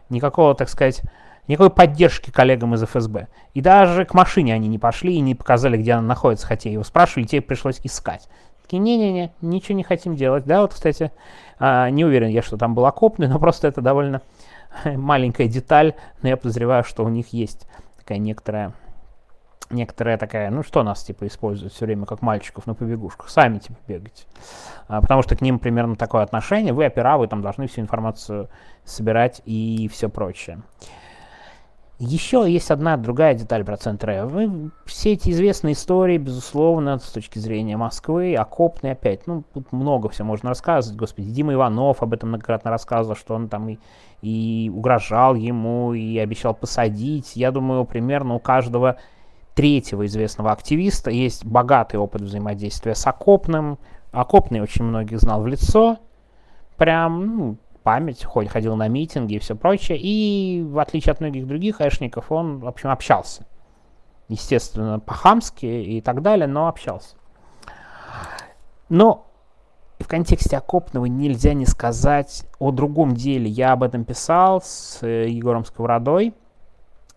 Никакого, 0.09 0.55
так 0.55 0.69
сказать, 0.69 1.01
никакой 1.47 1.69
поддержки 1.69 2.31
коллегам 2.31 2.73
из 2.75 2.83
ФСБ. 2.83 3.27
И 3.53 3.61
даже 3.61 4.05
к 4.05 4.13
машине 4.13 4.53
они 4.53 4.67
не 4.67 4.79
пошли 4.79 5.15
и 5.15 5.19
не 5.19 5.35
показали, 5.35 5.77
где 5.77 5.93
она 5.93 6.07
находится, 6.07 6.47
хотя 6.47 6.69
его 6.69 6.83
спрашивали, 6.83 7.25
тебе 7.25 7.41
пришлось 7.41 7.79
искать. 7.83 8.27
Такие, 8.61 8.79
не-не-не, 8.79 9.33
ничего 9.41 9.75
не 9.75 9.83
хотим 9.83 10.15
делать. 10.15 10.45
Да, 10.45 10.61
вот, 10.61 10.73
кстати, 10.73 11.11
а, 11.59 11.89
не 11.89 12.05
уверен 12.05 12.29
я, 12.29 12.41
что 12.41 12.57
там 12.57 12.75
был 12.75 12.85
окопный, 12.85 13.27
но 13.27 13.39
просто 13.39 13.67
это 13.67 13.81
довольно 13.81 14.21
маленькая 14.85 15.47
деталь, 15.47 15.95
но 16.21 16.29
я 16.29 16.37
подозреваю, 16.37 16.83
что 16.83 17.03
у 17.03 17.09
них 17.09 17.33
есть 17.33 17.67
такая 17.97 18.17
некоторая 18.17 18.73
некоторая 19.69 20.17
такая, 20.17 20.51
ну 20.51 20.61
что 20.61 20.83
нас 20.83 21.03
типа 21.03 21.27
используют 21.27 21.73
все 21.73 21.85
время 21.85 22.05
как 22.05 22.21
мальчиков 22.21 22.67
на 22.67 22.75
побегушках, 22.75 23.29
сами 23.29 23.59
типа 23.59 23.77
бегать. 23.87 24.27
А, 24.87 25.01
потому 25.01 25.23
что 25.23 25.35
к 25.35 25.41
ним 25.41 25.59
примерно 25.59 25.95
такое 25.95 26.23
отношение, 26.23 26.73
вы 26.73 26.85
опера, 26.85 27.17
вы 27.17 27.27
там 27.27 27.41
должны 27.41 27.67
всю 27.67 27.81
информацию 27.81 28.49
собирать 28.85 29.41
и 29.45 29.89
все 29.91 30.09
прочее. 30.09 30.61
Еще 32.05 32.43
есть 32.51 32.69
одна 32.69 32.97
другая 32.97 33.33
деталь 33.33 33.63
про 33.63 33.77
центр 33.77 34.25
Вы, 34.25 34.71
все 34.85 35.13
эти 35.13 35.29
известные 35.29 35.71
истории, 35.71 36.17
безусловно, 36.17 36.99
с 36.99 37.09
точки 37.09 37.39
зрения 37.39 37.77
Москвы, 37.77 38.35
окопные 38.35 38.91
опять, 38.91 39.25
ну, 39.25 39.45
тут 39.53 39.71
много 39.71 40.09
всего 40.09 40.27
можно 40.27 40.49
рассказывать, 40.49 40.99
господи, 40.99 41.29
Дима 41.29 41.53
Иванов 41.53 42.03
об 42.03 42.11
этом 42.11 42.29
многократно 42.29 42.71
рассказывал, 42.71 43.15
что 43.15 43.35
он 43.35 43.47
там 43.47 43.69
и, 43.69 43.77
и 44.21 44.69
угрожал 44.69 45.35
ему, 45.35 45.93
и 45.93 46.17
обещал 46.17 46.53
посадить. 46.53 47.37
Я 47.37 47.51
думаю, 47.51 47.85
примерно 47.85 48.35
у 48.35 48.39
каждого 48.39 48.97
третьего 49.55 50.05
известного 50.05 50.51
активиста 50.51 51.09
есть 51.09 51.45
богатый 51.45 51.95
опыт 51.95 52.23
взаимодействия 52.23 52.95
с 52.95 53.07
окопным. 53.07 53.79
Окопный 54.11 54.59
очень 54.59 54.83
многих 54.83 55.21
знал 55.21 55.41
в 55.41 55.47
лицо, 55.47 55.99
прям, 56.75 57.37
ну, 57.37 57.57
память, 57.83 58.23
хоть 58.23 58.49
ходил 58.49 58.75
на 58.75 58.87
митинги 58.87 59.35
и 59.35 59.39
все 59.39 59.55
прочее. 59.55 59.97
И 59.99 60.63
в 60.63 60.79
отличие 60.79 61.11
от 61.11 61.19
многих 61.19 61.47
других 61.47 61.81
эшников, 61.81 62.31
он, 62.31 62.59
в 62.59 62.67
общем, 62.67 62.89
общался. 62.89 63.45
Естественно, 64.29 64.99
по-хамски 64.99 65.65
и 65.65 66.01
так 66.01 66.21
далее, 66.21 66.47
но 66.47 66.67
общался. 66.67 67.15
Но 68.89 69.27
в 69.99 70.07
контексте 70.07 70.57
Окопного 70.57 71.05
нельзя 71.05 71.53
не 71.53 71.65
сказать 71.65 72.45
о 72.59 72.71
другом 72.71 73.13
деле. 73.13 73.49
Я 73.49 73.73
об 73.73 73.83
этом 73.83 74.05
писал 74.05 74.61
с 74.61 74.99
э, 75.01 75.29
Егором 75.29 75.65
Сковородой. 75.65 76.33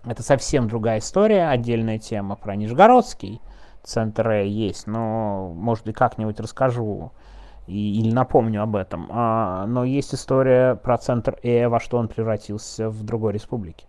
Это 0.05 0.23
совсем 0.23 0.69
другая 0.69 0.99
история, 0.99 1.49
отдельная 1.49 1.99
тема 1.99 2.37
про 2.37 2.55
Нижегородский 2.55 3.41
центр 3.87 4.31
есть, 4.31 4.87
но, 4.87 5.53
может 5.55 5.85
быть, 5.85 5.95
как-нибудь 5.95 6.39
расскажу 6.41 7.13
или 7.67 8.13
напомню 8.13 8.63
об 8.63 8.77
этом. 8.77 9.09
А, 9.11 9.67
но 9.67 9.85
есть 9.85 10.15
история 10.15 10.77
про 10.77 10.99
центр 10.99 11.37
Э, 11.43 11.69
во 11.69 11.81
что 11.81 11.99
он 11.99 12.09
превратился 12.09 12.89
в 12.89 13.03
другой 13.03 13.33
республике. 13.33 13.87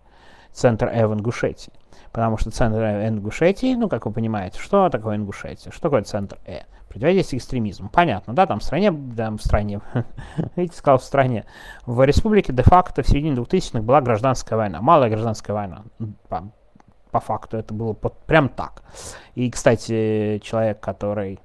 центр 0.52 0.90
Э 0.92 1.06
в 1.06 1.14
Ингушетии. 1.14 1.72
Потому 2.12 2.38
что 2.38 2.50
центр 2.50 2.80
Э 2.80 3.06
в 3.06 3.08
Ингушетии, 3.08 3.74
ну, 3.74 3.88
как 3.88 4.06
вы 4.06 4.12
понимаете, 4.12 4.58
что 4.58 4.88
такое 4.88 5.16
Ингушетия? 5.16 5.70
Что 5.70 5.82
такое 5.82 6.02
центр 6.02 6.38
Э? 6.46 6.62
Противодействие 6.88 7.38
экстремизму. 7.38 7.90
Понятно, 7.90 8.34
да, 8.34 8.46
там 8.46 8.60
в 8.60 8.64
стране, 8.64 8.90
да, 8.90 9.30
в 9.30 9.38
стране, 9.38 9.80
видите, 10.56 10.76
сказал 10.76 10.98
в 10.98 11.04
стране. 11.04 11.44
В 11.84 12.04
республике 12.04 12.52
де-факто 12.52 13.02
в 13.02 13.08
середине 13.08 13.36
2000-х 13.36 13.82
была 13.82 14.00
гражданская 14.00 14.58
война, 14.58 14.80
малая 14.80 15.10
гражданская 15.10 15.54
война. 15.54 15.82
По, 16.28 16.50
по 17.10 17.20
факту 17.20 17.58
это 17.58 17.74
было 17.74 17.92
под, 17.92 18.18
прям 18.20 18.48
так. 18.48 18.82
И, 19.34 19.50
кстати, 19.50 20.40
человек, 20.42 20.80
который 20.80 21.40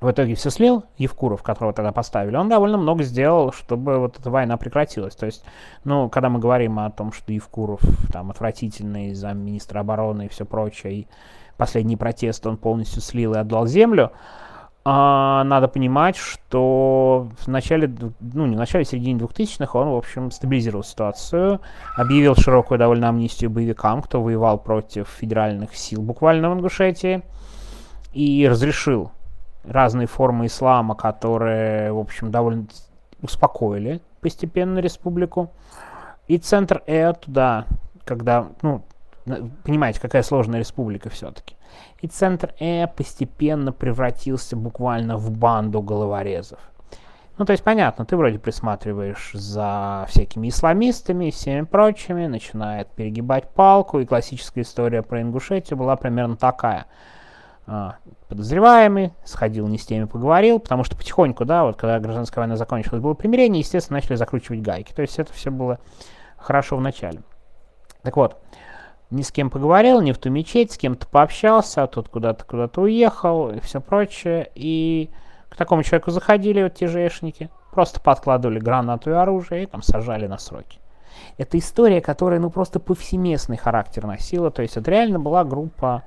в 0.00 0.10
итоге 0.10 0.34
все 0.34 0.50
слил, 0.50 0.84
Евкуров, 0.96 1.42
которого 1.42 1.72
тогда 1.72 1.92
поставили, 1.92 2.36
он 2.36 2.48
довольно 2.48 2.78
много 2.78 3.02
сделал, 3.02 3.52
чтобы 3.52 3.98
вот 3.98 4.18
эта 4.18 4.30
война 4.30 4.56
прекратилась. 4.56 5.16
То 5.16 5.26
есть, 5.26 5.44
ну, 5.84 6.08
когда 6.08 6.28
мы 6.28 6.38
говорим 6.38 6.78
о 6.78 6.90
том, 6.90 7.12
что 7.12 7.32
Евкуров 7.32 7.80
там 8.12 8.30
отвратительный 8.30 9.14
замминистра 9.14 9.80
обороны 9.80 10.26
и 10.26 10.28
все 10.28 10.44
прочее, 10.44 10.94
и 10.94 11.08
последний 11.56 11.96
протест 11.96 12.46
он 12.46 12.56
полностью 12.56 13.02
слил 13.02 13.34
и 13.34 13.38
отдал 13.38 13.66
землю, 13.66 14.12
а, 14.84 15.42
надо 15.44 15.66
понимать, 15.66 16.16
что 16.16 17.28
в 17.40 17.48
начале, 17.48 17.92
ну 18.20 18.46
не 18.46 18.54
в 18.54 18.58
начале, 18.58 18.84
в 18.84 18.88
середине 18.88 19.18
2000-х 19.18 19.78
он, 19.78 19.88
в 19.88 19.96
общем, 19.96 20.30
стабилизировал 20.30 20.84
ситуацию, 20.84 21.60
объявил 21.96 22.36
широкую 22.36 22.78
довольно 22.78 23.08
амнистию 23.08 23.50
боевикам, 23.50 24.00
кто 24.00 24.22
воевал 24.22 24.58
против 24.58 25.08
федеральных 25.08 25.74
сил 25.74 26.00
буквально 26.00 26.50
в 26.50 26.54
Ингушетии, 26.54 27.22
и 28.14 28.48
разрешил 28.48 29.10
разные 29.64 30.06
формы 30.06 30.46
ислама, 30.46 30.94
которые, 30.94 31.92
в 31.92 31.98
общем, 31.98 32.30
довольно 32.30 32.66
успокоили 33.22 34.00
постепенно 34.20 34.78
республику. 34.78 35.50
И 36.26 36.38
центр 36.38 36.82
Э 36.86 37.12
туда, 37.14 37.66
когда, 38.04 38.48
ну, 38.62 38.82
понимаете, 39.64 40.00
какая 40.00 40.22
сложная 40.22 40.60
республика 40.60 41.08
все-таки. 41.10 41.56
И 42.00 42.08
центр 42.08 42.54
Э 42.60 42.86
постепенно 42.86 43.72
превратился 43.72 44.56
буквально 44.56 45.16
в 45.16 45.30
банду 45.30 45.80
головорезов. 45.82 46.58
Ну, 47.38 47.44
то 47.44 47.52
есть, 47.52 47.62
понятно, 47.62 48.04
ты 48.04 48.16
вроде 48.16 48.40
присматриваешь 48.40 49.30
за 49.32 50.06
всякими 50.08 50.48
исламистами 50.48 51.26
и 51.26 51.30
всеми 51.30 51.62
прочими, 51.62 52.26
начинает 52.26 52.88
перегибать 52.88 53.48
палку, 53.50 54.00
и 54.00 54.06
классическая 54.06 54.62
история 54.62 55.02
про 55.02 55.22
Ингушетию 55.22 55.78
была 55.78 55.96
примерно 55.96 56.36
такая– 56.36 56.86
подозреваемый, 58.28 59.12
сходил 59.24 59.66
не 59.68 59.78
с 59.78 59.86
теми, 59.86 60.04
поговорил, 60.04 60.58
потому 60.58 60.84
что 60.84 60.96
потихоньку, 60.96 61.44
да, 61.44 61.64
вот 61.64 61.76
когда 61.76 61.98
гражданская 61.98 62.42
война 62.42 62.56
закончилась, 62.56 63.02
было 63.02 63.14
примирение, 63.14 63.60
естественно, 63.60 63.98
начали 63.98 64.16
закручивать 64.16 64.62
гайки. 64.62 64.92
То 64.92 65.02
есть 65.02 65.18
это 65.18 65.32
все 65.32 65.50
было 65.50 65.78
хорошо 66.36 66.76
в 66.76 66.80
начале. 66.80 67.22
Так 68.02 68.16
вот, 68.16 68.38
ни 69.10 69.22
с 69.22 69.32
кем 69.32 69.50
поговорил, 69.50 70.00
не 70.00 70.12
в 70.12 70.18
ту 70.18 70.30
мечеть, 70.30 70.72
с 70.72 70.78
кем-то 70.78 71.06
пообщался, 71.06 71.82
а 71.82 71.86
тут 71.86 72.08
куда-то 72.08 72.44
куда-то 72.44 72.82
уехал 72.82 73.50
и 73.50 73.60
все 73.60 73.80
прочее. 73.80 74.50
И 74.54 75.10
к 75.48 75.56
такому 75.56 75.82
человеку 75.82 76.10
заходили 76.10 76.62
вот 76.62 76.74
те 76.74 76.86
жешники, 76.86 77.50
просто 77.72 78.00
подкладывали 78.00 78.58
гранату 78.58 79.10
и 79.10 79.14
оружие 79.14 79.64
и 79.64 79.66
там 79.66 79.82
сажали 79.82 80.26
на 80.26 80.38
сроки. 80.38 80.78
Это 81.36 81.58
история, 81.58 82.00
которая 82.00 82.38
ну 82.38 82.50
просто 82.50 82.80
повсеместный 82.80 83.56
характер 83.56 84.06
носила, 84.06 84.50
то 84.50 84.62
есть 84.62 84.76
это 84.76 84.90
реально 84.90 85.18
была 85.18 85.44
группа 85.44 86.04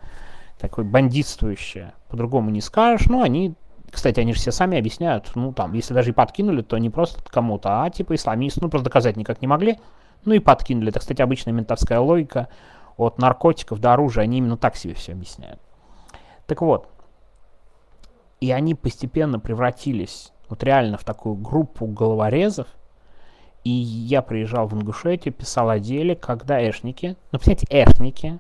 такой 0.62 0.84
бандитствующая, 0.84 1.94
по-другому 2.10 2.50
не 2.50 2.62
скажешь, 2.62 3.08
но 3.08 3.22
они, 3.22 3.56
кстати, 3.90 4.20
они 4.20 4.34
же 4.34 4.40
все 4.40 4.52
сами 4.52 4.78
объясняют, 4.78 5.32
ну 5.36 5.52
там, 5.54 5.74
если 5.74 5.94
даже 5.94 6.12
и 6.12 6.14
подкинули, 6.14 6.62
то 6.62 6.78
не 6.78 6.90
просто 6.90 7.22
кому-то, 7.24 7.84
а 7.84 7.90
типа 7.90 8.16
исламисты, 8.16 8.62
ну 8.62 8.70
просто 8.70 8.86
доказать 8.86 9.18
никак 9.18 9.42
не 9.42 9.48
могли, 9.48 9.78
ну 10.26 10.34
и 10.34 10.40
подкинули. 10.40 10.90
Это, 10.90 11.00
кстати, 11.00 11.22
обычная 11.22 11.54
ментовская 11.54 12.00
логика. 12.00 12.48
От 12.98 13.18
наркотиков 13.18 13.80
до 13.80 13.94
оружия, 13.94 14.24
они 14.24 14.38
именно 14.38 14.58
так 14.58 14.76
себе 14.76 14.94
все 14.94 15.14
объясняют. 15.14 15.60
Так 16.46 16.62
вот, 16.62 16.88
и 18.40 18.52
они 18.52 18.76
постепенно 18.76 19.40
превратились 19.40 20.32
вот 20.50 20.64
реально 20.64 20.98
в 20.98 21.04
такую 21.04 21.36
группу 21.36 21.88
головорезов, 21.88 22.68
и 23.64 23.70
я 23.70 24.22
приезжал 24.22 24.68
в 24.68 24.74
Ингушетию, 24.74 25.34
писал 25.34 25.70
о 25.70 25.80
деле, 25.80 26.16
когда 26.16 26.62
эшники, 26.70 27.16
ну, 27.32 27.40
представляете, 27.40 27.68
эшники, 27.70 28.40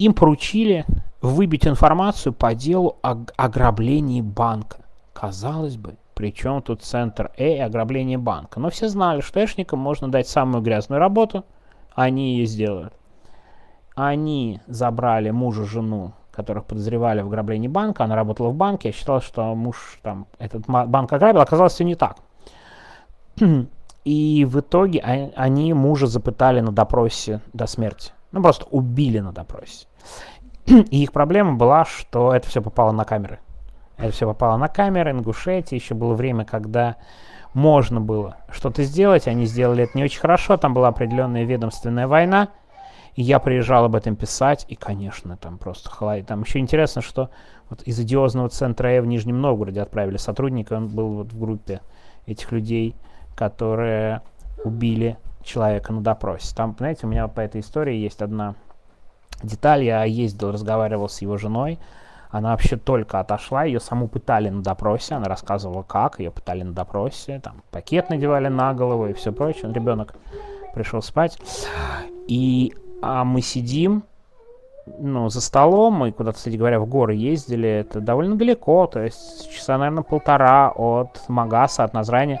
им 0.00 0.14
поручили 0.14 0.86
выбить 1.20 1.66
информацию 1.66 2.32
по 2.32 2.54
делу 2.54 2.96
о 3.02 3.16
ограблении 3.36 4.22
банка. 4.22 4.78
Казалось 5.12 5.76
бы, 5.76 5.96
причем 6.14 6.62
тут 6.62 6.82
центр 6.82 7.30
Э 7.36 7.56
и 7.56 7.58
ограбление 7.58 8.16
банка. 8.16 8.60
Но 8.60 8.70
все 8.70 8.88
знали, 8.88 9.20
что 9.20 9.44
эшникам 9.44 9.78
можно 9.78 10.10
дать 10.10 10.26
самую 10.26 10.62
грязную 10.62 11.00
работу, 11.00 11.44
они 11.94 12.32
ее 12.32 12.46
сделают. 12.46 12.94
Они 13.94 14.60
забрали 14.66 15.28
мужа, 15.28 15.66
жену, 15.66 16.14
которых 16.30 16.64
подозревали 16.64 17.20
в 17.20 17.26
ограблении 17.26 17.68
банка. 17.68 18.04
Она 18.04 18.16
работала 18.16 18.48
в 18.48 18.54
банке. 18.54 18.88
Я 18.88 18.94
считал, 18.94 19.20
что 19.20 19.54
муж 19.54 19.98
там 20.00 20.26
этот 20.38 20.64
банк 20.66 21.12
ограбил. 21.12 21.42
Оказалось, 21.42 21.74
все 21.74 21.84
не 21.84 21.94
так. 21.94 22.16
И 24.04 24.46
в 24.48 24.60
итоге 24.60 25.00
они 25.36 25.74
мужа 25.74 26.06
запытали 26.06 26.60
на 26.60 26.72
допросе 26.72 27.42
до 27.52 27.66
смерти. 27.66 28.12
Ну, 28.32 28.40
просто 28.42 28.64
убили 28.70 29.18
на 29.18 29.32
допросе. 29.32 29.86
И 30.66 31.02
их 31.02 31.12
проблема 31.12 31.54
была, 31.54 31.84
что 31.84 32.34
это 32.34 32.48
все 32.48 32.62
попало 32.62 32.92
на 32.92 33.04
камеры. 33.04 33.40
Это 33.96 34.12
все 34.12 34.26
попало 34.26 34.56
на 34.56 34.68
камеры, 34.68 35.10
Ингушетии. 35.10 35.74
Еще 35.74 35.94
было 35.94 36.14
время, 36.14 36.44
когда 36.44 36.96
можно 37.52 38.00
было 38.00 38.36
что-то 38.50 38.82
сделать. 38.84 39.28
Они 39.28 39.46
сделали 39.46 39.84
это 39.84 39.96
не 39.96 40.04
очень 40.04 40.20
хорошо. 40.20 40.56
Там 40.56 40.72
была 40.72 40.88
определенная 40.88 41.44
ведомственная 41.44 42.06
война. 42.06 42.48
И 43.14 43.22
я 43.22 43.40
приезжал 43.40 43.84
об 43.84 43.96
этом 43.96 44.16
писать. 44.16 44.64
И, 44.68 44.76
конечно, 44.76 45.36
там 45.36 45.58
просто 45.58 45.90
холодит. 45.90 46.28
Там 46.28 46.42
еще 46.42 46.60
интересно, 46.60 47.02
что 47.02 47.30
вот 47.68 47.82
из 47.82 47.98
идиозного 48.00 48.48
центра 48.48 48.88
Э 48.88 49.00
в 49.00 49.06
Нижнем 49.06 49.40
Новгороде 49.40 49.82
отправили 49.82 50.16
сотрудника. 50.16 50.74
Он 50.74 50.88
был 50.88 51.14
вот 51.14 51.32
в 51.32 51.38
группе 51.38 51.80
этих 52.26 52.52
людей, 52.52 52.94
которые 53.34 54.22
убили 54.64 55.18
человека 55.42 55.92
на 55.92 56.00
допросе. 56.00 56.54
Там, 56.54 56.74
знаете, 56.78 57.06
у 57.06 57.08
меня 57.08 57.26
по 57.28 57.40
этой 57.40 57.60
истории 57.60 57.96
есть 57.96 58.22
одна 58.22 58.54
деталь. 59.42 59.84
Я 59.84 60.04
ездил, 60.04 60.52
разговаривал 60.52 61.08
с 61.08 61.20
его 61.22 61.36
женой. 61.36 61.78
Она 62.30 62.50
вообще 62.50 62.76
только 62.76 63.18
отошла, 63.18 63.64
ее 63.64 63.80
саму 63.80 64.06
пытали 64.06 64.50
на 64.50 64.62
допросе, 64.62 65.16
она 65.16 65.24
рассказывала 65.26 65.82
как, 65.82 66.20
ее 66.20 66.30
пытали 66.30 66.62
на 66.62 66.72
допросе, 66.72 67.40
там 67.40 67.64
пакет 67.72 68.08
надевали 68.08 68.46
на 68.46 68.72
голову 68.72 69.08
и 69.08 69.14
все 69.14 69.32
прочее. 69.32 69.72
Ребенок 69.72 70.14
пришел 70.72 71.02
спать. 71.02 71.38
И 72.28 72.72
а 73.02 73.24
мы 73.24 73.40
сидим, 73.40 74.04
ну, 74.98 75.28
за 75.28 75.40
столом, 75.40 75.94
мы 75.94 76.12
куда-то, 76.12 76.36
кстати 76.36 76.56
говоря, 76.56 76.78
в 76.80 76.86
горы 76.86 77.14
ездили, 77.14 77.68
это 77.68 78.00
довольно 78.00 78.36
далеко, 78.36 78.86
то 78.86 79.00
есть 79.00 79.50
часа, 79.50 79.78
наверное, 79.78 80.02
полтора 80.02 80.70
от 80.70 81.28
Магаса, 81.28 81.84
от 81.84 81.94
Назрани. 81.94 82.40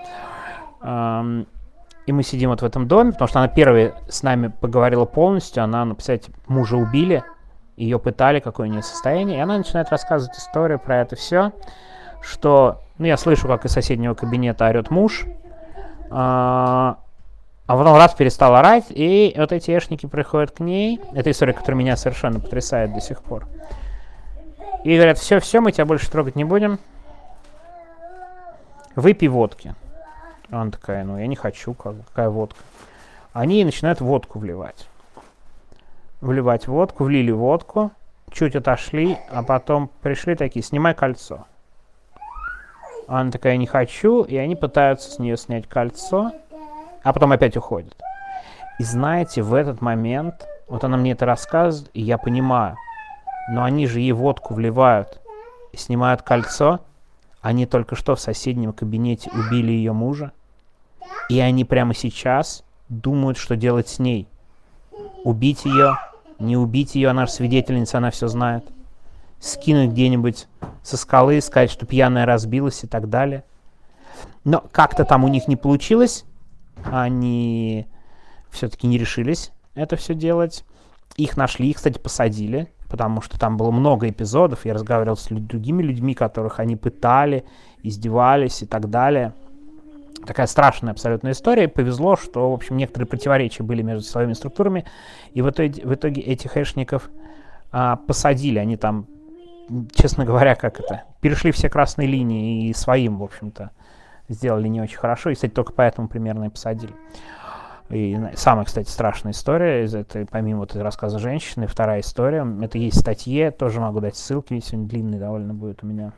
И 2.10 2.12
мы 2.12 2.24
сидим 2.24 2.50
вот 2.50 2.60
в 2.60 2.64
этом 2.64 2.88
доме, 2.88 3.12
потому 3.12 3.28
что 3.28 3.38
она 3.38 3.46
первая 3.46 3.94
с 4.08 4.24
нами 4.24 4.48
поговорила 4.48 5.04
полностью. 5.04 5.62
Она, 5.62 5.84
ну, 5.84 5.94
представляете, 5.94 6.32
мужа 6.48 6.76
убили, 6.76 7.22
ее 7.76 8.00
пытали, 8.00 8.40
какое 8.40 8.66
у 8.66 8.70
нее 8.70 8.82
состояние. 8.82 9.38
И 9.38 9.40
она 9.40 9.56
начинает 9.56 9.90
рассказывать 9.90 10.36
историю 10.36 10.80
про 10.80 11.02
это 11.02 11.14
все, 11.14 11.52
что... 12.20 12.82
Ну, 12.98 13.06
я 13.06 13.16
слышу, 13.16 13.46
как 13.46 13.64
из 13.64 13.70
соседнего 13.70 14.14
кабинета 14.14 14.66
орет 14.66 14.90
муж. 14.90 15.24
А, 16.10 16.98
а 17.66 17.76
потом 17.76 17.94
раз 17.94 18.12
перестал 18.14 18.56
орать, 18.56 18.86
и 18.88 19.32
вот 19.36 19.52
эти 19.52 19.70
эшники 19.70 20.06
приходят 20.06 20.50
к 20.50 20.58
ней. 20.58 21.00
Это 21.14 21.30
история, 21.30 21.52
которая 21.52 21.78
меня 21.78 21.96
совершенно 21.96 22.40
потрясает 22.40 22.92
до 22.92 23.00
сих 23.00 23.22
пор. 23.22 23.46
И 24.82 24.96
говорят, 24.96 25.16
все-все, 25.18 25.60
мы 25.60 25.70
тебя 25.70 25.84
больше 25.84 26.10
трогать 26.10 26.34
не 26.34 26.42
будем. 26.42 26.80
Выпей 28.96 29.28
водки. 29.28 29.76
Она 30.50 30.70
такая, 30.70 31.04
ну 31.04 31.18
я 31.18 31.26
не 31.26 31.36
хочу, 31.36 31.74
как, 31.74 31.94
какая 32.08 32.28
водка. 32.28 32.58
Они 33.32 33.64
начинают 33.64 34.00
водку 34.00 34.38
вливать. 34.38 34.88
Вливать 36.20 36.66
водку, 36.66 37.04
влили 37.04 37.30
водку, 37.30 37.92
чуть 38.32 38.56
отошли, 38.56 39.16
а 39.30 39.42
потом 39.42 39.90
пришли 40.02 40.34
такие, 40.34 40.62
снимай 40.62 40.94
кольцо. 40.94 41.46
Она 43.06 43.30
такая, 43.30 43.56
не 43.56 43.66
хочу, 43.66 44.22
и 44.22 44.36
они 44.36 44.56
пытаются 44.56 45.10
с 45.10 45.18
нее 45.18 45.36
снять 45.36 45.66
кольцо, 45.66 46.32
а 47.02 47.12
потом 47.12 47.32
опять 47.32 47.56
уходят. 47.56 47.96
И 48.78 48.84
знаете, 48.84 49.42
в 49.42 49.54
этот 49.54 49.80
момент, 49.80 50.46
вот 50.68 50.84
она 50.84 50.96
мне 50.96 51.12
это 51.12 51.26
рассказывает, 51.26 51.90
и 51.94 52.02
я 52.02 52.18
понимаю, 52.18 52.76
но 53.50 53.64
они 53.64 53.86
же 53.86 54.00
ей 54.00 54.12
водку 54.12 54.54
вливают 54.54 55.20
снимают 55.76 56.22
кольцо, 56.22 56.80
они 57.40 57.66
только 57.66 57.96
что 57.96 58.14
в 58.14 58.20
соседнем 58.20 58.72
кабинете 58.72 59.30
убили 59.32 59.72
ее 59.72 59.92
мужа, 59.92 60.32
и 61.28 61.38
они 61.40 61.64
прямо 61.64 61.94
сейчас 61.94 62.64
думают, 62.88 63.38
что 63.38 63.56
делать 63.56 63.88
с 63.88 63.98
ней. 63.98 64.28
Убить 65.24 65.64
ее, 65.64 65.96
не 66.38 66.56
убить 66.56 66.94
ее, 66.94 67.08
она 67.08 67.26
же 67.26 67.32
свидетельница, 67.32 67.98
она 67.98 68.10
все 68.10 68.28
знает. 68.28 68.64
Скинуть 69.38 69.90
где-нибудь 69.90 70.48
со 70.82 70.96
скалы, 70.96 71.40
сказать, 71.40 71.70
что 71.70 71.86
пьяная 71.86 72.26
разбилась 72.26 72.84
и 72.84 72.86
так 72.86 73.08
далее. 73.08 73.44
Но 74.44 74.64
как-то 74.72 75.04
там 75.04 75.24
у 75.24 75.28
них 75.28 75.48
не 75.48 75.56
получилось. 75.56 76.24
Они 76.84 77.86
все-таки 78.50 78.86
не 78.86 78.98
решились 78.98 79.52
это 79.74 79.96
все 79.96 80.14
делать. 80.14 80.64
Их 81.16 81.36
нашли, 81.36 81.70
их, 81.70 81.76
кстати, 81.76 81.98
посадили, 81.98 82.72
потому 82.88 83.20
что 83.20 83.38
там 83.38 83.56
было 83.56 83.70
много 83.70 84.08
эпизодов. 84.08 84.64
Я 84.64 84.74
разговаривал 84.74 85.16
с 85.16 85.28
другими 85.28 85.82
людьми, 85.82 86.14
которых 86.14 86.60
они 86.60 86.76
пытали, 86.76 87.44
издевались 87.82 88.62
и 88.62 88.66
так 88.66 88.90
далее. 88.90 89.34
Такая 90.26 90.46
страшная 90.46 90.92
абсолютная 90.92 91.32
история. 91.32 91.68
Повезло, 91.68 92.16
что, 92.16 92.50
в 92.50 92.54
общем, 92.54 92.76
некоторые 92.76 93.06
противоречия 93.06 93.62
были 93.62 93.82
между 93.82 94.02
силовыми 94.02 94.34
структурами, 94.34 94.84
и 95.32 95.42
в 95.42 95.50
итоге, 95.50 95.84
в 95.84 95.94
итоге 95.94 96.20
этих 96.22 96.52
хэшников 96.52 97.10
а, 97.72 97.96
посадили. 97.96 98.58
Они 98.58 98.76
там, 98.76 99.06
честно 99.92 100.24
говоря, 100.24 100.54
как 100.54 100.80
это, 100.80 101.04
перешли 101.20 101.52
все 101.52 101.68
красные 101.68 102.08
линии 102.08 102.68
и 102.68 102.74
своим, 102.74 103.18
в 103.18 103.22
общем-то, 103.22 103.70
сделали 104.28 104.68
не 104.68 104.80
очень 104.80 104.98
хорошо. 104.98 105.30
И, 105.30 105.34
кстати, 105.34 105.52
только 105.52 105.72
поэтому 105.72 106.08
примерно 106.08 106.44
и 106.44 106.48
посадили. 106.50 106.94
И 107.90 108.16
самая, 108.36 108.64
кстати, 108.64 108.88
страшная 108.88 109.32
история 109.32 109.84
из 109.84 109.94
этой, 109.94 110.24
помимо 110.24 110.60
вот 110.60 110.76
рассказа 110.76 111.18
женщины, 111.18 111.66
вторая 111.66 112.00
история, 112.00 112.46
это 112.62 112.78
есть 112.78 113.00
статье, 113.00 113.50
тоже 113.50 113.80
могу 113.80 113.98
дать 113.98 114.16
ссылки, 114.16 114.58
сегодня 114.60 114.88
длинный 114.88 115.18
довольно 115.18 115.54
будет 115.54 115.82
у 115.82 115.86
меня 115.86 116.12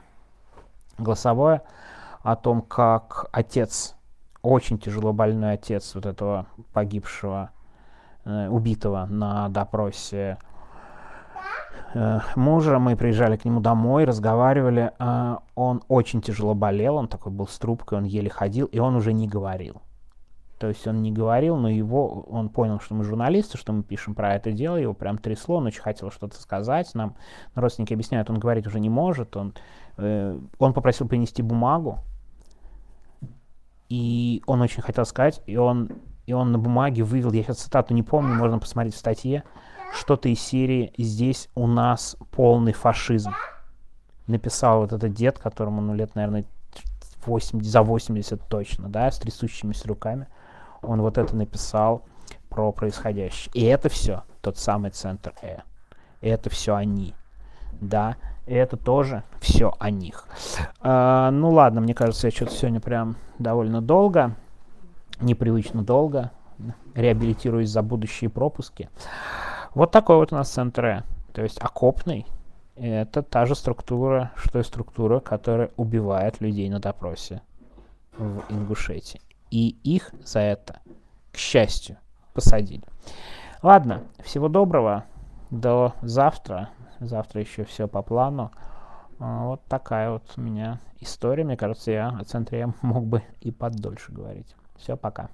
голосовое, 0.98 1.62
о 2.22 2.36
том, 2.36 2.62
как 2.62 3.26
отец, 3.32 3.96
очень 4.42 4.78
тяжело 4.78 5.12
больной 5.12 5.52
отец 5.52 5.94
вот 5.94 6.06
этого 6.06 6.46
погибшего, 6.72 7.50
э, 8.24 8.48
убитого 8.48 9.06
на 9.06 9.48
допросе 9.48 10.38
э, 11.94 12.20
мужа, 12.36 12.78
мы 12.78 12.96
приезжали 12.96 13.36
к 13.36 13.44
нему 13.44 13.60
домой, 13.60 14.04
разговаривали, 14.04 14.92
э, 14.98 15.36
он 15.54 15.82
очень 15.88 16.22
тяжело 16.22 16.54
болел, 16.54 16.96
он 16.96 17.08
такой 17.08 17.32
был 17.32 17.46
с 17.46 17.58
трубкой, 17.58 17.98
он 17.98 18.04
еле 18.04 18.30
ходил, 18.30 18.66
и 18.66 18.78
он 18.78 18.96
уже 18.96 19.12
не 19.12 19.28
говорил 19.28 19.82
то 20.62 20.68
есть 20.68 20.86
он 20.86 21.02
не 21.02 21.10
говорил, 21.10 21.56
но 21.56 21.68
его, 21.68 22.20
он 22.30 22.48
понял, 22.48 22.78
что 22.78 22.94
мы 22.94 23.02
журналисты, 23.02 23.58
что 23.58 23.72
мы 23.72 23.82
пишем 23.82 24.14
про 24.14 24.36
это 24.36 24.52
дело, 24.52 24.76
его 24.76 24.94
прям 24.94 25.18
трясло, 25.18 25.56
он 25.56 25.66
очень 25.66 25.82
хотел 25.82 26.12
что-то 26.12 26.40
сказать 26.40 26.88
нам. 26.94 27.16
Родственники 27.56 27.92
объясняют, 27.92 28.30
он 28.30 28.38
говорить 28.38 28.64
уже 28.68 28.78
не 28.78 28.88
может, 28.88 29.36
он, 29.36 29.54
э, 29.96 30.38
он 30.60 30.72
попросил 30.72 31.08
принести 31.08 31.42
бумагу, 31.42 31.98
и 33.92 34.42
он 34.46 34.62
очень 34.62 34.80
хотел 34.80 35.04
сказать, 35.04 35.42
и 35.44 35.58
он, 35.58 35.90
и 36.24 36.32
он 36.32 36.50
на 36.50 36.58
бумаге 36.58 37.02
вывел, 37.02 37.30
я 37.32 37.42
сейчас 37.42 37.58
цитату 37.58 37.92
не 37.92 38.02
помню, 38.02 38.34
можно 38.34 38.58
посмотреть 38.58 38.94
в 38.94 38.98
статье, 38.98 39.44
что-то 39.94 40.30
из 40.30 40.40
серии 40.40 40.94
«Здесь 40.96 41.50
у 41.54 41.66
нас 41.66 42.16
полный 42.30 42.72
фашизм». 42.72 43.32
Написал 44.26 44.80
вот 44.80 44.94
этот 44.94 45.12
дед, 45.12 45.38
которому, 45.38 45.82
ну, 45.82 45.94
лет, 45.94 46.14
наверное, 46.14 46.46
80, 47.26 47.68
за 47.68 47.82
80 47.82 48.40
точно, 48.48 48.88
да, 48.88 49.10
с 49.10 49.18
трясущимися 49.18 49.86
руками 49.88 50.26
он 50.80 51.02
вот 51.02 51.18
это 51.18 51.36
написал 51.36 52.06
про 52.48 52.72
происходящее. 52.72 53.50
И 53.52 53.62
это 53.62 53.90
все 53.90 54.22
тот 54.40 54.56
самый 54.56 54.90
центр 54.90 55.34
Э. 55.42 55.58
И 56.22 56.28
это 56.28 56.48
все 56.48 56.76
они. 56.76 57.14
Да, 57.80 58.16
и 58.46 58.54
это 58.54 58.76
тоже 58.76 59.24
все 59.40 59.72
о 59.78 59.90
них. 59.90 60.26
А, 60.80 61.30
ну 61.30 61.50
ладно, 61.50 61.80
мне 61.80 61.94
кажется, 61.94 62.28
я 62.28 62.30
что-то 62.30 62.52
сегодня 62.52 62.80
прям 62.80 63.16
довольно 63.38 63.80
долго, 63.80 64.36
непривычно 65.20 65.82
долго, 65.82 66.30
реабилитируюсь 66.94 67.70
за 67.70 67.82
будущие 67.82 68.30
пропуски. 68.30 68.88
Вот 69.74 69.90
такой 69.90 70.16
вот 70.16 70.32
у 70.32 70.36
нас 70.36 70.50
центр 70.50 70.84
Э. 70.84 71.02
То 71.32 71.42
есть 71.42 71.58
окопный. 71.60 72.26
Это 72.76 73.22
та 73.22 73.46
же 73.46 73.54
структура, 73.54 74.32
что 74.36 74.58
и 74.58 74.62
структура, 74.62 75.20
которая 75.20 75.70
убивает 75.76 76.40
людей 76.40 76.68
на 76.70 76.78
допросе 76.78 77.42
в 78.16 78.42
Ингушетии. 78.50 79.20
И 79.50 79.76
их 79.82 80.10
за 80.24 80.40
это, 80.40 80.80
к 81.32 81.36
счастью, 81.36 81.98
посадили. 82.32 82.84
Ладно, 83.62 84.02
всего 84.22 84.48
доброго. 84.48 85.04
До 85.50 85.94
завтра. 86.00 86.70
Завтра 87.02 87.40
еще 87.40 87.64
все 87.64 87.88
по 87.88 88.02
плану. 88.02 88.50
А, 89.18 89.46
вот 89.46 89.62
такая 89.68 90.10
вот 90.10 90.24
у 90.36 90.40
меня 90.40 90.80
история. 91.00 91.44
Мне 91.44 91.56
кажется, 91.56 91.90
я 91.90 92.08
о 92.08 92.24
центре 92.24 92.72
мог 92.82 93.06
бы 93.06 93.22
и 93.40 93.50
подольше 93.50 94.12
говорить. 94.12 94.54
Все, 94.76 94.96
пока. 94.96 95.30